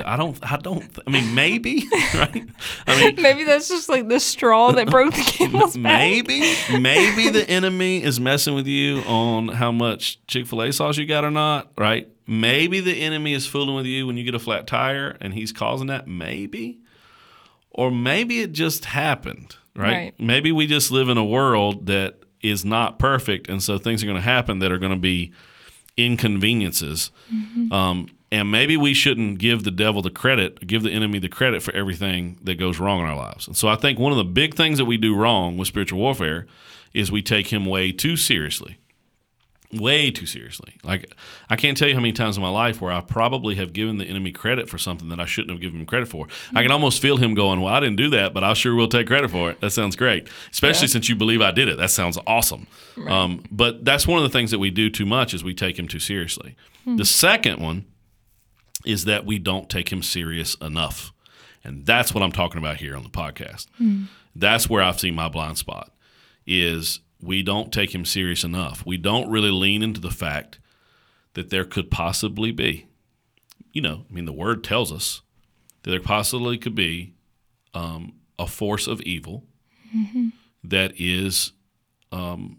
[0.05, 0.39] I don't.
[0.51, 0.85] I don't.
[1.07, 2.47] I mean, maybe, right?
[2.87, 5.83] I mean, Maybe that's just like the straw that broke the camel's back.
[5.83, 10.97] maybe, maybe the enemy is messing with you on how much Chick Fil A sauce
[10.97, 12.09] you got or not, right?
[12.27, 15.53] Maybe the enemy is fooling with you when you get a flat tire, and he's
[15.53, 16.09] causing that.
[16.09, 16.81] Maybe,
[17.75, 19.93] or maybe it just happened, right?
[19.93, 20.15] Right.
[20.19, 24.07] Maybe we just live in a world that is not perfect, and so things are
[24.07, 25.33] going to happen that are going to be
[25.97, 27.11] inconveniences.
[27.73, 31.63] Um, and maybe we shouldn't give the devil the credit, give the enemy the credit
[31.63, 33.47] for everything that goes wrong in our lives.
[33.47, 36.01] And so I think one of the big things that we do wrong with spiritual
[36.01, 36.47] warfare
[36.93, 38.79] is we take him way too seriously.
[39.81, 40.75] Way too seriously.
[40.83, 41.15] Like,
[41.49, 43.99] I can't tell you how many times in my life where I probably have given
[43.99, 46.27] the enemy credit for something that I shouldn't have given him credit for.
[46.55, 48.89] I can almost feel him going, Well, I didn't do that, but I sure will
[48.89, 49.61] take credit for it.
[49.61, 50.29] That sounds great.
[50.53, 51.77] Especially since you believe I did it.
[51.79, 52.67] That sounds awesome.
[53.09, 55.79] Um, but that's one of the things that we do too much is we take
[55.79, 56.57] him too seriously.
[56.87, 57.87] The second one
[58.85, 61.13] is that we don't take him serious enough.
[61.65, 63.67] And that's what I'm talking about here on the podcast.
[64.37, 65.91] That's where I've seen my blind spot
[66.47, 68.85] is we don't take him serious enough.
[68.85, 70.59] We don't really lean into the fact
[71.35, 72.87] that there could possibly be,
[73.73, 75.23] you know, I mean, the word tells us
[75.83, 77.15] that there possibly could be
[77.73, 79.45] um, a force of evil
[80.63, 81.53] that is
[82.13, 82.59] um,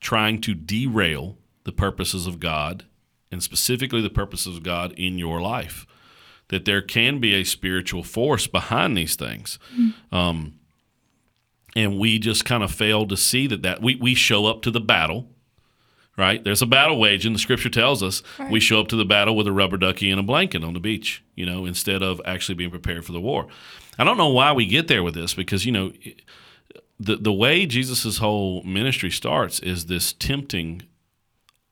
[0.00, 2.84] trying to derail the purposes of God
[3.30, 5.86] and specifically the purposes of God in your life.
[6.48, 9.58] That there can be a spiritual force behind these things.
[10.10, 10.58] Um,
[11.74, 14.70] and we just kind of fail to see that, that we, we show up to
[14.70, 15.28] the battle
[16.16, 16.44] right?
[16.44, 19.34] There's a battle wage, and the scripture tells us we show up to the battle
[19.36, 22.54] with a rubber ducky and a blanket on the beach, you know, instead of actually
[22.54, 23.46] being prepared for the war.
[23.98, 25.92] I don't know why we get there with this because, you know,
[26.98, 30.82] the, the way Jesus' whole ministry starts is this tempting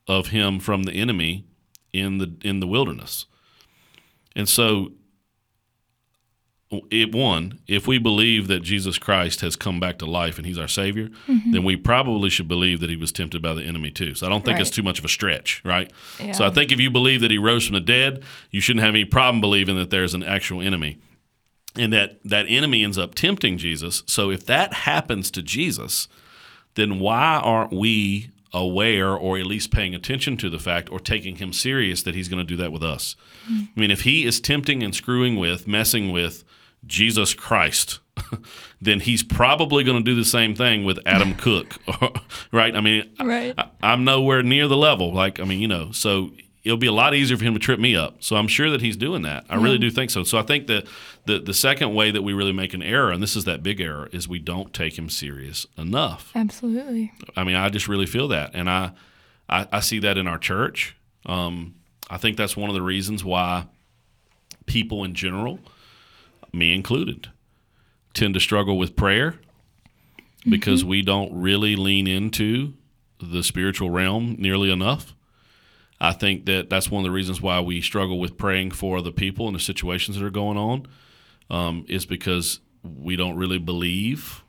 [0.07, 1.45] of him from the enemy
[1.93, 3.25] in the in the wilderness.
[4.35, 4.91] And so
[6.89, 10.57] it one, if we believe that Jesus Christ has come back to life and he's
[10.57, 11.51] our savior, mm-hmm.
[11.51, 14.15] then we probably should believe that he was tempted by the enemy too.
[14.15, 15.91] So I don't think it's too much of a stretch, right?
[16.33, 18.93] So I think if you believe that he rose from the dead, you shouldn't have
[18.93, 20.99] any problem believing that there's an actual enemy.
[21.77, 24.03] And that that enemy ends up tempting Jesus.
[24.05, 26.09] So if that happens to Jesus,
[26.75, 31.37] then why aren't we aware or at least paying attention to the fact or taking
[31.37, 33.15] him serious that he's going to do that with us?
[33.49, 33.69] Mm.
[33.75, 36.43] I mean, if he is tempting and screwing with, messing with
[36.85, 37.99] Jesus Christ,
[38.81, 41.75] then he's probably going to do the same thing with Adam Cook,
[42.51, 42.75] right?
[42.75, 43.53] I mean, Right.
[43.57, 45.13] I, I'm nowhere near the level.
[45.13, 46.31] Like, I mean, you know, so
[46.63, 48.23] it'll be a lot easier for him to trip me up.
[48.23, 49.45] So I'm sure that he's doing that.
[49.49, 50.23] I really do think so.
[50.23, 50.85] So I think that
[51.25, 53.79] the the second way that we really make an error, and this is that big
[53.81, 56.31] error, is we don't take him serious enough.
[56.35, 57.11] Absolutely.
[57.35, 58.91] I mean, I just really feel that, and I
[59.49, 60.95] I, I see that in our church.
[61.25, 61.75] Um,
[62.09, 63.65] I think that's one of the reasons why
[64.65, 65.59] people in general,
[66.53, 67.29] me included,
[68.13, 69.35] tend to struggle with prayer
[70.49, 72.73] because we don't really lean into
[73.21, 75.13] the spiritual realm nearly enough.
[75.99, 79.11] I think that that's one of the reasons why we struggle with praying for other
[79.11, 80.87] people and the situations that are going on,
[81.51, 84.41] um, is because we don't really believe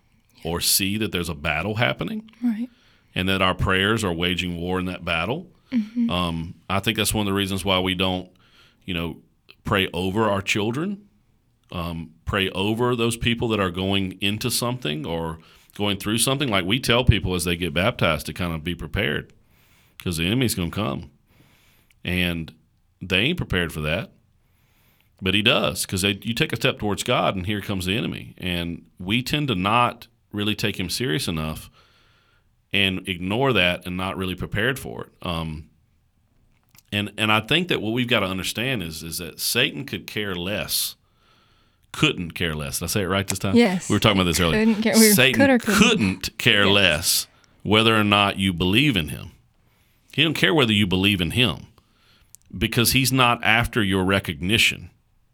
[0.45, 2.71] or see that there's a battle happening Right.
[3.15, 5.47] and that our prayers are waging war in that battle.
[6.11, 8.29] Um, I think that's one of the reasons why we don't,
[8.85, 9.19] you know,
[9.65, 11.07] pray over our children,
[11.73, 15.39] um, pray over those people that are going into something or
[15.75, 16.49] going through something.
[16.49, 19.33] Like we tell people as they get baptized to kind of be prepared
[19.99, 21.11] because the enemy's going to come.
[22.05, 22.55] And
[23.01, 24.13] they ain't prepared for that.
[25.21, 28.35] But he does because you take a step towards God and here comes the enemy.
[28.39, 31.71] And we tend to not really take him serious enough
[32.73, 35.13] and ignore that and not really prepared for it.
[35.23, 35.71] Um,
[36.91, 40.07] and and I think that what we've got to understand is is that Satan could
[40.07, 40.97] care less,
[41.93, 42.79] couldn't care less.
[42.79, 43.55] Did I say it right this time?
[43.57, 43.89] Yes.
[43.89, 44.65] we were talking about this earlier.
[44.65, 45.79] Couldn't care- we were- Satan could or couldn't.
[45.89, 47.27] couldn't care less
[47.63, 49.33] whether or not you believe in him.
[50.13, 51.67] He don't care whether you believe in him
[52.57, 54.91] because he's not after your recognition.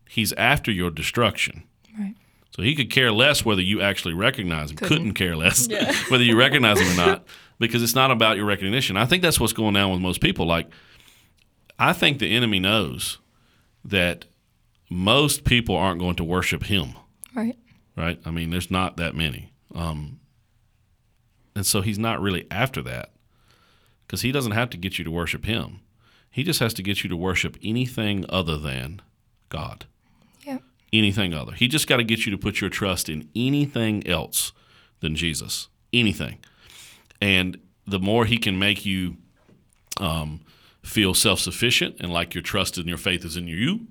[0.08, 1.64] He's after your destruction.
[1.98, 2.14] Right.
[2.54, 4.76] So he could care less whether you actually recognize him.
[4.78, 5.14] Couldn't, Couldn't.
[5.14, 5.68] care less
[6.10, 7.24] whether you recognize him or not,
[7.58, 8.96] because it's not about your recognition.
[8.96, 10.46] I think that's what's going on with most people.
[10.46, 10.68] Like,
[11.78, 13.18] I think the enemy knows
[13.84, 14.24] that
[14.90, 16.94] most people aren't going to worship him.
[17.34, 17.56] Right.
[17.96, 18.20] Right?
[18.24, 20.20] I mean, there's not that many, um,
[21.54, 23.10] and so he's not really after that,
[24.06, 25.80] because he doesn't have to get you to worship him.
[26.30, 29.02] He just has to get you to worship anything other than
[29.48, 29.86] God
[30.44, 30.62] Yep.
[30.92, 31.52] anything other.
[31.52, 34.52] He just got to get you to put your trust in anything else
[35.00, 35.68] than Jesus.
[35.92, 36.38] Anything.
[37.20, 39.16] And the more he can make you
[39.98, 40.40] um,
[40.84, 43.88] feel self sufficient and like your trust and your faith is in you,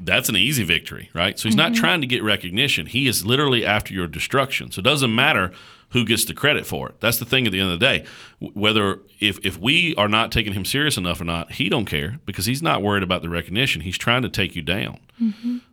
[0.00, 1.38] that's an easy victory, right?
[1.38, 2.86] So he's not trying to get recognition.
[2.86, 4.70] He is literally after your destruction.
[4.70, 5.52] So it doesn't matter
[5.90, 7.00] who gets the credit for it.
[7.00, 8.04] That's the thing at the end of the day.
[8.40, 12.18] Whether if if we are not taking him serious enough or not, he don't care
[12.26, 13.82] because he's not worried about the recognition.
[13.82, 14.98] He's trying to take you down.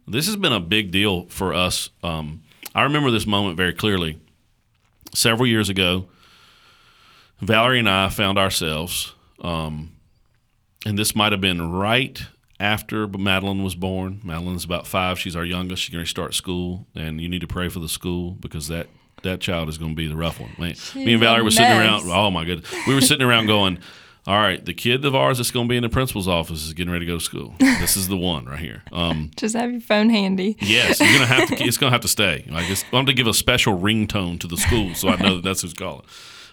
[0.08, 1.90] This has been a big deal for us.
[2.04, 2.44] Um,
[2.76, 4.20] I remember this moment very clearly.
[5.14, 6.08] Several years ago,
[7.42, 9.94] Valerie and I found ourselves, um,
[10.86, 12.22] and this might have been right
[12.60, 14.20] after Madeline was born.
[14.24, 15.18] Madeline's about five.
[15.20, 15.84] She's our youngest.
[15.84, 18.88] She's going to start school, and you need to pray for the school because that
[19.24, 20.52] that child is going to be the rough one.
[20.58, 22.04] Man, me and Valerie were sitting around.
[22.06, 23.80] Oh my goodness, we were sitting around going.
[24.28, 26.74] All right, the kid of ours that's going to be in the principal's office is
[26.74, 27.56] getting ready to go to school.
[27.58, 28.84] This is the one right here.
[28.92, 30.56] Um, Just have your phone handy.
[30.62, 31.64] Yes, you're gonna have to.
[31.64, 32.46] It's gonna have to stay.
[32.52, 35.74] I'm gonna give a special ringtone to the school, so I know that that's who's
[35.74, 36.06] calling.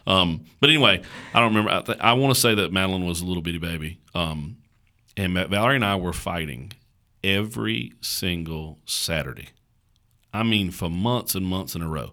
[0.07, 1.03] Um, but anyway,
[1.35, 1.71] I don't remember.
[1.71, 4.57] I, th- I want to say that Madeline was a little bitty baby, um,
[5.17, 6.73] and Valerie and I were fighting
[7.25, 9.49] every single Saturday.
[10.33, 12.13] I mean, for months and months in a row.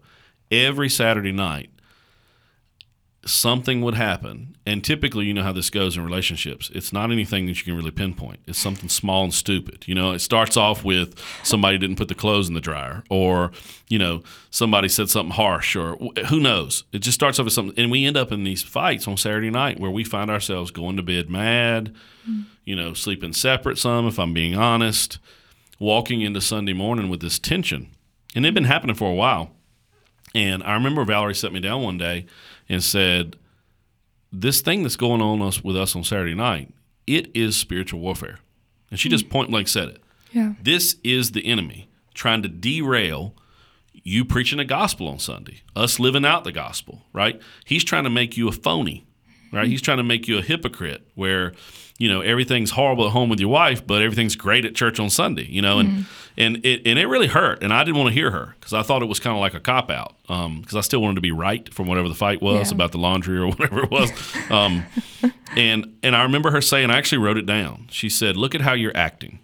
[0.50, 1.72] Every Saturday night,
[3.25, 4.55] something would happen.
[4.65, 6.69] And typically, you know how this goes in relationships.
[6.73, 8.41] It's not anything that you can really pinpoint.
[8.47, 9.88] It's something small and stupid.
[9.88, 13.51] You know, it starts off with somebody didn't put the clothes in the dryer, or,
[13.89, 15.95] you know, somebody said something harsh, or
[16.29, 16.83] who knows.
[16.91, 17.77] It just starts off with something.
[17.77, 20.97] And we end up in these fights on Saturday night where we find ourselves going
[20.97, 21.93] to bed mad,
[22.27, 22.41] mm-hmm.
[22.65, 25.19] you know, sleeping separate some, if I'm being honest,
[25.79, 27.89] walking into Sunday morning with this tension.
[28.36, 29.51] And it had been happening for a while.
[30.36, 32.25] And I remember Valerie set me down one day
[32.73, 33.38] and said,
[34.31, 36.73] This thing that's going on us with us on Saturday night,
[37.07, 38.39] it is spiritual warfare.
[38.89, 39.13] And she hmm.
[39.13, 40.03] just point blank said it.
[40.31, 40.53] Yeah.
[40.62, 43.36] This is the enemy trying to derail
[44.03, 47.41] you preaching the gospel on Sunday, us living out the gospel, right?
[47.65, 49.05] He's trying to make you a phony,
[49.51, 49.65] right?
[49.65, 49.71] Hmm.
[49.71, 51.53] He's trying to make you a hypocrite where,
[51.97, 55.10] you know, everything's horrible at home with your wife, but everything's great at church on
[55.10, 56.01] Sunday, you know, and mm-hmm.
[56.38, 58.82] and it and it really hurt, and I didn't want to hear her because I
[58.82, 61.21] thought it was kind of like a cop out, um, because I still wanted to
[61.21, 62.75] be right from whatever the fight was Yeah.
[62.75, 64.12] about the laundry or whatever it was,
[64.49, 64.86] um,
[65.56, 67.88] and and I remember her saying, I actually wrote it down.
[67.91, 69.39] She said, "Look at how you're acting."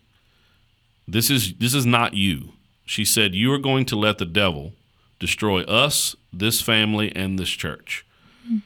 [1.08, 2.54] This is this is not you.
[2.86, 4.74] She said you are going to let the devil
[5.20, 8.06] destroy us, this family, and this church.
[8.50, 8.62] Mm.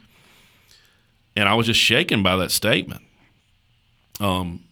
[1.36, 3.02] And I was just shaken by that statement.
[4.24, 4.64] Um,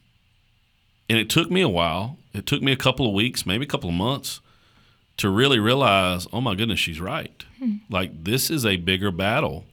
[1.10, 2.18] and it took me a while.
[2.34, 4.40] It took me a couple of weeks, maybe a couple of months,
[5.18, 7.44] to really realize, oh my goodness, she's right.
[7.90, 9.66] Like this is a bigger battle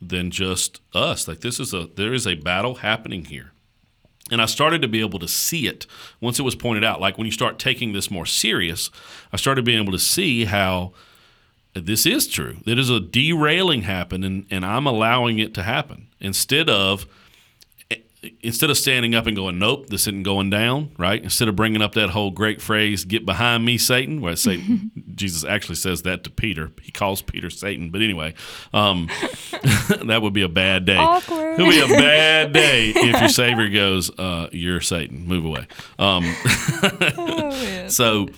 [0.00, 1.26] than just us.
[1.26, 3.50] Like this is a there is a battle happening here.
[4.30, 5.86] And I started to be able to see it
[6.20, 7.00] once it was pointed out.
[7.00, 8.90] Like when you start taking this more serious,
[9.32, 10.92] I started being able to see how
[11.74, 12.58] this is true.
[12.66, 17.06] That is a derailing happen, and, and I'm allowing it to happen instead of
[18.42, 21.22] instead of standing up and going, "Nope, this isn't going down," right?
[21.22, 25.44] Instead of bringing up that whole great phrase, "Get behind me, Satan," where Satan, Jesus
[25.44, 26.72] actually says that to Peter.
[26.82, 28.34] He calls Peter Satan, but anyway,
[28.72, 29.08] um,
[30.04, 30.96] that would be a bad day.
[30.96, 31.60] Awkward.
[31.60, 35.66] It would be a bad day if your Savior goes, uh, "You're Satan, move away."
[35.98, 36.24] Um,
[37.88, 38.28] so,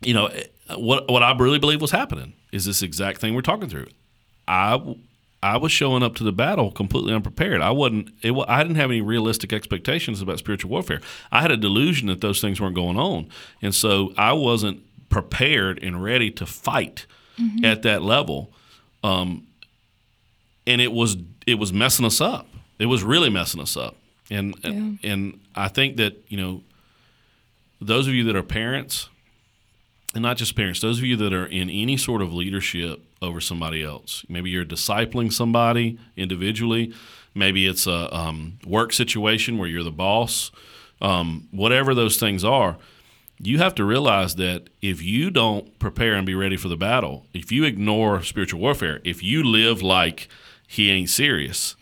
[0.00, 0.30] you know,
[0.76, 3.88] what what I really believe was happening is this exact thing we're talking through.
[4.48, 4.80] I
[5.44, 7.60] I was showing up to the battle completely unprepared.
[7.60, 8.08] I wasn't.
[8.22, 11.02] It, I didn't have any realistic expectations about spiritual warfare.
[11.30, 13.28] I had a delusion that those things weren't going on,
[13.60, 14.80] and so I wasn't
[15.10, 17.06] prepared and ready to fight
[17.62, 18.52] at that level.
[19.02, 19.46] Um,
[20.66, 22.46] and it was it was messing us up.
[22.78, 23.96] It was really messing us up.
[24.30, 26.62] And and, and I think that you know
[27.82, 29.10] those of you that are parents,
[30.14, 33.40] and not just parents, those of you that are in any sort of leadership over
[33.40, 34.24] somebody else.
[34.28, 36.94] Maybe you're discipling somebody individually.
[37.34, 40.52] Maybe it's a um, work situation where you're the boss.
[41.00, 42.78] Um, whatever those things are,
[43.38, 47.26] you have to realize that if you don't prepare and be ready for the battle,
[47.34, 50.28] if you ignore spiritual warfare, if you live like
[50.66, 51.74] he ain't serious,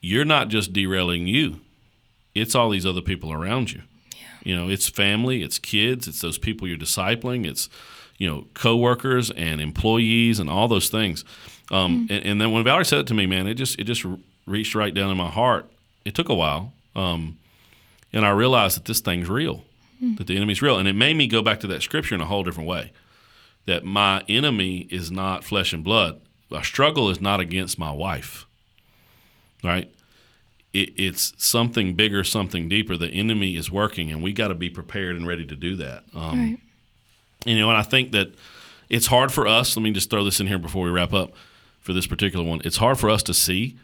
[0.00, 1.60] you're not just derailing you.
[2.34, 3.82] It's all these other people around you.
[4.48, 7.68] You know, it's family, it's kids, it's those people you're discipling, it's
[8.16, 11.22] you know coworkers and employees and all those things.
[11.70, 14.06] Um, and, and then when Valerie said it to me, man, it just it just
[14.46, 15.70] reached right down in my heart.
[16.06, 17.36] It took a while, um,
[18.10, 19.64] and I realized that this thing's real,
[20.16, 22.26] that the enemy's real, and it made me go back to that scripture in a
[22.26, 22.92] whole different way.
[23.66, 26.22] That my enemy is not flesh and blood.
[26.48, 28.46] My struggle is not against my wife,
[29.62, 29.92] right?
[30.72, 32.96] It, it's something bigger, something deeper.
[32.96, 36.04] The enemy is working, and we got to be prepared and ready to do that.
[36.14, 36.58] Um, Right.
[37.46, 38.32] You know, and I think that
[38.88, 39.76] it's hard for us.
[39.76, 41.32] Let me just throw this in here before we wrap up
[41.80, 42.60] for this particular one.
[42.64, 43.78] It's hard for us to see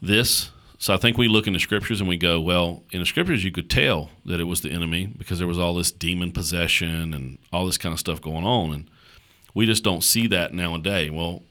[0.00, 0.50] this.
[0.78, 3.44] So I think we look in the scriptures and we go, well, in the scriptures
[3.44, 7.12] you could tell that it was the enemy because there was all this demon possession
[7.12, 8.90] and all this kind of stuff going on, and
[9.52, 11.10] we just don't see that nowadays.
[11.10, 11.42] Well,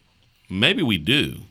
[0.50, 1.42] maybe we do.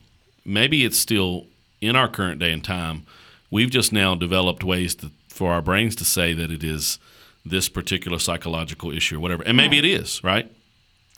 [0.43, 1.47] Maybe it's still
[1.81, 3.05] in our current day and time.
[3.51, 6.99] We've just now developed ways to, for our brains to say that it is
[7.45, 10.51] this particular psychological issue or whatever, and maybe it is right.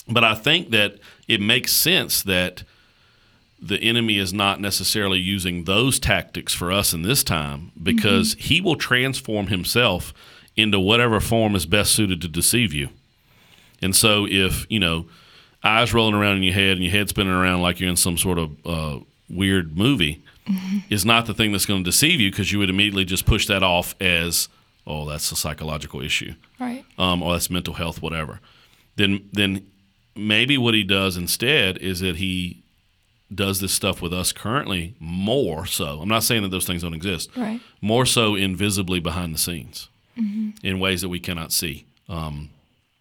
[0.07, 0.97] But I think that
[1.27, 2.63] it makes sense that
[3.61, 8.59] the enemy is not necessarily using those tactics for us in this time because he
[8.59, 10.13] will transform himself
[10.55, 12.89] into whatever form is best suited to deceive you.
[13.81, 15.05] And so, if you know,
[15.63, 18.17] eyes rolling around in your head and your head spinning around like you're in some
[18.17, 20.23] sort of uh, weird movie,
[20.89, 23.45] is not the thing that's going to deceive you because you would immediately just push
[23.47, 24.49] that off as,
[24.87, 26.83] oh, that's a psychological issue Right.
[26.97, 28.39] um, or that's mental health, whatever.
[28.95, 29.65] Then then
[30.15, 32.61] maybe what he does instead is that he
[33.33, 36.01] does this stuff with us currently more so.
[36.01, 37.29] I'm not saying that those things don't exist.
[37.37, 37.61] Right.
[37.79, 39.87] More so invisibly behind the scenes
[40.61, 41.85] in ways that we cannot see.
[42.09, 42.49] Um,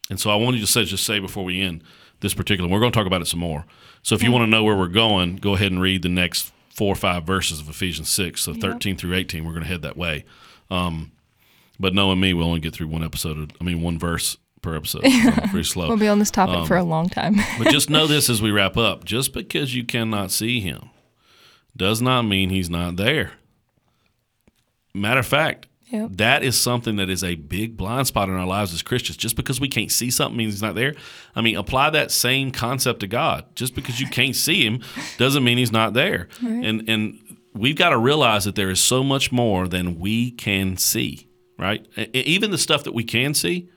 [0.08, 1.82] and so I wanted to say, just say before we end
[2.20, 3.64] this particular, we're going to talk about it some more.
[4.02, 6.52] So if you want to know where we're going, go ahead and read the next
[6.80, 8.40] four or five verses of Ephesians 6.
[8.40, 10.24] So 13 through 18, we're going to head that way.
[10.70, 11.12] Um,
[11.78, 15.04] but knowing me, we'll only get through one episode, I mean, one verse per episode.
[15.04, 15.88] So pretty slow.
[15.88, 17.36] We'll be on this topic for a long time.
[17.58, 20.88] But just know this as we wrap up just because you cannot see him
[21.76, 23.32] does not mean he's not there.
[24.94, 26.10] Matter of fact, Yep.
[26.14, 29.16] that is something that is a big blind spot in our lives as Christians.
[29.16, 30.94] Just because we can't see something means he's not there.
[31.34, 33.44] I mean, apply that same concept to God.
[33.56, 34.82] Just because you can't see him
[35.18, 36.28] doesn't mean he's not there.
[36.42, 37.18] And and
[37.54, 41.86] we've got to realize that there is so much more than we can see, right?
[42.14, 43.68] Even the stuff that we can see,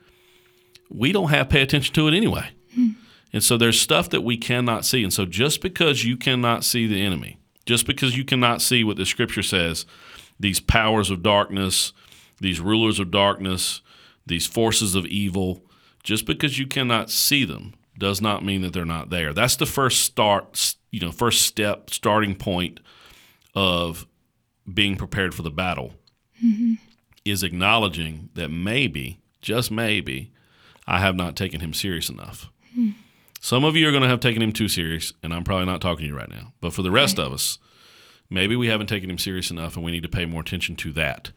[0.89, 2.49] we don't have to pay attention to it anyway.
[2.75, 2.89] Hmm.
[3.31, 5.03] And so there's stuff that we cannot see.
[5.03, 8.97] And so just because you cannot see the enemy, just because you cannot see what
[8.97, 9.87] the scripture says,
[10.39, 11.93] these powers of darkness,
[12.43, 13.81] these rulers of darkness,
[14.25, 15.63] these forces of evil,
[16.03, 19.33] just because you cannot see them does not mean that they're not there.
[19.33, 22.81] That's the first start, you know, first step, starting point
[23.55, 24.05] of
[24.71, 25.93] being prepared for the battle
[26.43, 26.73] mm-hmm.
[27.23, 30.33] is acknowledging that maybe, just maybe,
[30.85, 32.49] I have not taken him serious enough.
[32.75, 32.89] Hmm.
[33.39, 35.79] Some of you are going to have taken him too serious, and I'm probably not
[35.79, 36.51] talking to you right now.
[36.59, 37.57] But for the rest of us,
[38.29, 40.91] maybe we haven't taken him serious enough, and we need to pay more attention to
[40.93, 41.31] that.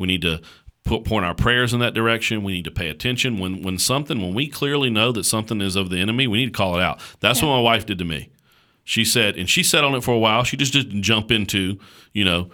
[0.00, 0.40] We need to
[0.84, 2.42] put point our prayers in that direction.
[2.42, 5.76] We need to pay attention when when something when we clearly know that something is
[5.76, 6.26] of the enemy.
[6.26, 7.00] We need to call it out.
[7.20, 8.30] That's what my wife did to me.
[8.82, 10.42] She said, and she sat on it for a while.
[10.42, 11.78] She just didn't jump into,
[12.12, 12.50] you know,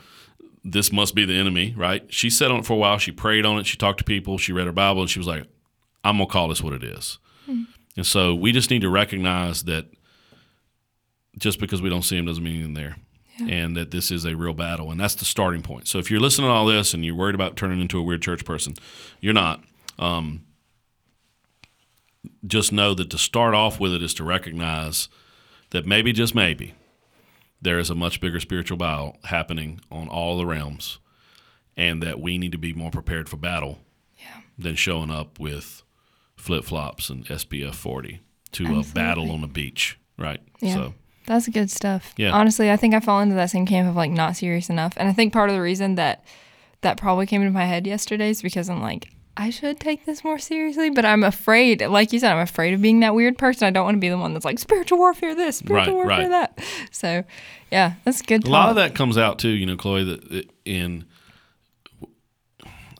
[0.64, 2.04] this must be the enemy, right?
[2.12, 2.98] She sat on it for a while.
[2.98, 3.66] She prayed on it.
[3.66, 4.36] She talked to people.
[4.36, 5.44] She read her Bible, and she was like,
[6.04, 7.62] "I'm gonna call this what it is." Hmm.
[7.96, 9.86] And so we just need to recognize that
[11.38, 12.96] just because we don't see him doesn't mean he's there.
[13.38, 13.54] Yeah.
[13.54, 15.88] and that this is a real battle, and that's the starting point.
[15.88, 18.22] So if you're listening to all this and you're worried about turning into a weird
[18.22, 18.74] church person,
[19.20, 19.62] you're not.
[19.98, 20.42] Um,
[22.46, 25.08] just know that to start off with it is to recognize
[25.70, 26.74] that maybe, just maybe,
[27.60, 30.98] there is a much bigger spiritual battle happening on all the realms,
[31.76, 33.78] and that we need to be more prepared for battle
[34.18, 34.40] Yeah.
[34.58, 35.82] than showing up with
[36.36, 38.20] flip flops and SPF 40
[38.52, 40.40] to a battle on a beach, right?
[40.60, 40.74] Yeah.
[40.74, 40.94] So,
[41.26, 42.12] That's good stuff.
[42.16, 42.30] Yeah.
[42.32, 44.94] Honestly, I think I fall into that same camp of like not serious enough.
[44.96, 46.24] And I think part of the reason that
[46.82, 50.24] that probably came into my head yesterday is because I'm like, I should take this
[50.24, 53.66] more seriously, but I'm afraid, like you said, I'm afraid of being that weird person.
[53.66, 56.30] I don't want to be the one that's like spiritual warfare this, spiritual Right, warfare
[56.30, 56.56] right.
[56.56, 56.64] that.
[56.90, 57.22] So,
[57.70, 58.46] yeah, that's good.
[58.46, 61.04] a lot of that comes out too, you know, Chloe, that that in,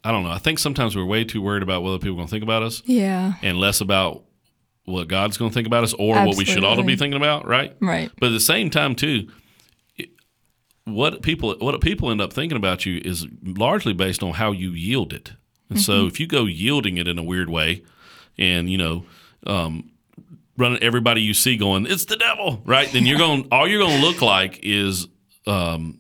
[0.05, 2.17] I don't know, I think sometimes we're way too worried about what other people are
[2.17, 3.35] going to think about us Yeah.
[3.43, 4.25] and less about
[4.87, 7.47] what God's going to think about us or what we should to be thinking about,
[7.47, 7.77] right?
[7.81, 8.11] Right.
[8.19, 9.29] But at the same time, too,
[10.85, 14.71] what people what people end up thinking about you is largely based on how you
[14.71, 15.33] yield it.
[15.69, 17.83] And so, if you go yielding it in a weird way,
[18.39, 19.05] and you know,
[19.47, 19.91] um,
[20.57, 22.91] running everybody you see going, "It's the devil," right?
[22.93, 23.49] Then you're going.
[23.51, 25.09] all you're going to look like is
[25.49, 25.99] um,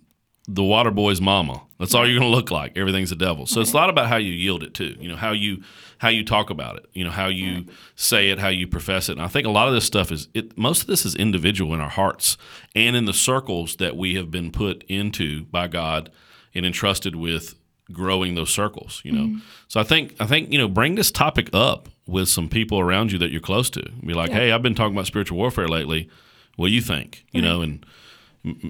[0.48, 1.62] the water boy's mama.
[1.78, 2.76] That's all you're going to look like.
[2.78, 3.46] Everything's the devil.
[3.46, 4.96] So it's a lot about how you yield it too.
[4.98, 5.62] You know how you
[5.98, 6.86] how you talk about it.
[6.92, 7.66] You know how you
[7.96, 9.12] say it, how you profess it.
[9.12, 10.56] And I think a lot of this stuff is it.
[10.56, 12.38] Most of this is individual in our hearts
[12.74, 16.10] and in the circles that we have been put into by God
[16.54, 17.54] and entrusted with
[17.92, 19.02] growing those circles.
[19.04, 19.24] You know.
[19.24, 19.38] Mm-hmm.
[19.68, 23.10] So I think I think you know bring this topic up with some people around
[23.10, 23.82] you that you're close to.
[24.04, 24.36] Be like, Yeah.
[24.36, 26.08] hey, I've been talking about spiritual warfare lately.
[26.54, 27.24] What do you think?
[27.32, 27.84] You know, and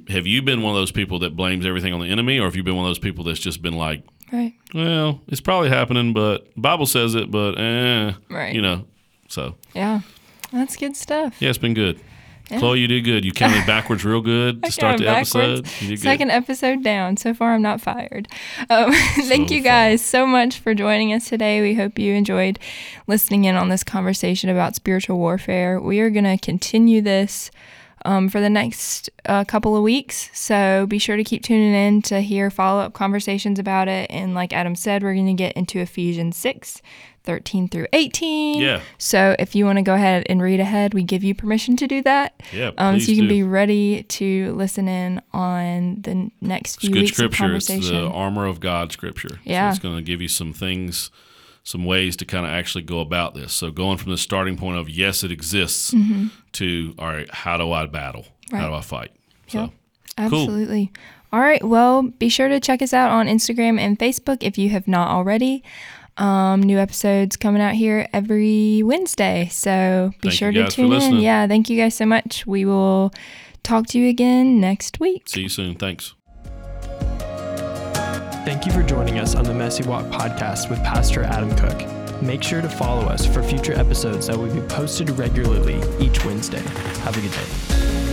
[0.08, 2.56] have you been one of those people that blames everything on the enemy, or have
[2.56, 4.02] you been one of those people that's just been like,
[4.32, 4.54] Right.
[4.74, 8.54] well, it's probably happening, but Bible says it, but eh, Right.
[8.54, 8.84] you know.
[9.28, 10.00] So Yeah.
[10.52, 11.36] That's good stuff.
[11.40, 12.00] yeah, it's been good.
[12.48, 13.24] Chloe, you did good.
[13.24, 15.64] You counted backwards real good to start the episode.
[15.64, 15.82] backwards.
[15.82, 17.16] You did Second episode down.
[17.16, 18.28] So far, I'm not fired.
[18.70, 18.92] Um,
[19.26, 19.70] thank So you far.
[19.72, 21.60] guys so much for joining us today.
[21.60, 22.60] We hope you enjoyed
[23.08, 25.80] listening in on this conversation about spiritual warfare.
[25.80, 27.50] We are going to continue this
[28.04, 30.30] um, for the next uh, couple of weeks.
[30.32, 34.10] So be sure to keep tuning in to hear follow up conversations about it.
[34.10, 36.82] And like Adam said, we're going to get into Ephesians 6
[37.24, 38.60] 13 through 18.
[38.60, 38.80] Yeah.
[38.98, 41.88] So if you want to go ahead and read ahead, we give you permission to
[41.88, 42.40] do that.
[42.52, 43.34] Yeah, Um, so you can do.
[43.34, 47.52] be ready to listen in on the next It's few good weeks scripture.
[47.56, 48.04] It's conversation.
[48.04, 49.40] the armor of God scripture.
[49.42, 49.70] Yeah.
[49.70, 51.10] So it's going to give you some things,
[51.66, 53.52] some ways to kind of actually go about this.
[53.52, 55.92] So going from the starting point of yes, it exists,
[56.52, 58.24] to all right, how do I battle?
[58.52, 58.70] How Mm-hmm.
[58.70, 59.10] Do I fight?
[59.48, 59.72] So.
[60.16, 60.92] Absolutely.
[61.32, 61.62] All right.
[61.62, 65.08] Well, be sure to check us out on Instagram and Facebook if you have not
[65.08, 65.64] already.
[66.18, 69.48] Um, new episodes coming out here every Wednesday.
[69.50, 71.16] So be Thank sure to tune in.
[71.16, 71.48] Yeah.
[71.48, 72.46] Thank you guys so much.
[72.46, 73.12] We will
[73.64, 75.28] talk to you again next week.
[75.28, 75.74] see you soon.
[75.74, 76.14] Thanks.
[78.46, 82.22] Thank you for joining us on the Messy Walk podcast with Pastor Adam Cook.
[82.22, 86.62] Make sure to follow us for future episodes that will be posted regularly each Wednesday.
[87.00, 88.05] Have a good day.